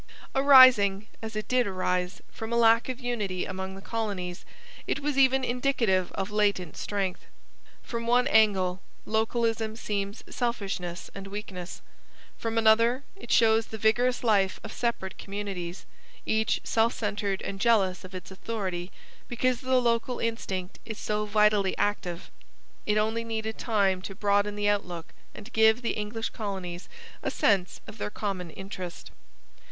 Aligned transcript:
Arising, 0.33 1.05
as 1.21 1.35
it 1.35 1.47
did 1.47 1.67
arise, 1.67 2.23
from 2.31 2.51
a 2.51 2.57
lack 2.57 2.89
of 2.89 2.99
unity 2.99 3.45
among 3.45 3.75
the 3.75 3.83
colonies, 3.83 4.45
it 4.87 4.99
was 4.99 5.15
even 5.15 5.43
indicative 5.43 6.11
of 6.13 6.31
latent 6.31 6.75
strength. 6.75 7.27
From 7.83 8.07
one 8.07 8.25
angle, 8.27 8.81
localism 9.05 9.75
seems 9.75 10.23
selfishness 10.27 11.11
and 11.13 11.27
weakness; 11.27 11.83
from 12.35 12.57
another, 12.57 13.03
it 13.15 13.31
shows 13.31 13.67
the 13.67 13.77
vigorous 13.77 14.23
life 14.23 14.59
of 14.63 14.73
separate 14.73 15.19
communities, 15.19 15.85
each 16.25 16.61
self 16.63 16.95
centred 16.95 17.39
and 17.43 17.61
jealous 17.61 18.03
of 18.03 18.15
its 18.15 18.31
authority 18.31 18.91
because 19.27 19.61
the 19.61 19.79
local 19.79 20.17
instinct 20.17 20.79
is 20.83 20.97
so 20.97 21.27
vitally 21.27 21.77
active. 21.77 22.31
It 22.87 22.97
only 22.97 23.23
needed 23.23 23.59
time 23.59 24.01
to 24.01 24.15
broaden 24.15 24.55
the 24.55 24.67
outlook 24.67 25.13
and 25.35 25.53
give 25.53 25.83
the 25.83 25.91
English 25.91 26.29
colonies 26.31 26.89
a 27.21 27.29
sense 27.29 27.81
of 27.85 27.99
their 27.99 28.09
common 28.09 28.49
interest. 28.49 29.11